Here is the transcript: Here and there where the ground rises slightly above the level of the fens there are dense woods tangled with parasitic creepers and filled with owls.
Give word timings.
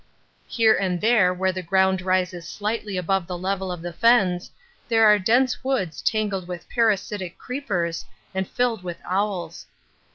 Here 0.47 0.73
and 0.73 0.99
there 0.99 1.31
where 1.31 1.51
the 1.51 1.61
ground 1.61 2.01
rises 2.01 2.47
slightly 2.47 2.97
above 2.97 3.27
the 3.27 3.37
level 3.37 3.71
of 3.71 3.83
the 3.83 3.93
fens 3.93 4.49
there 4.89 5.05
are 5.05 5.19
dense 5.19 5.63
woods 5.63 6.01
tangled 6.01 6.47
with 6.47 6.67
parasitic 6.69 7.37
creepers 7.37 8.03
and 8.33 8.47
filled 8.47 8.81
with 8.81 8.97
owls. 9.05 9.67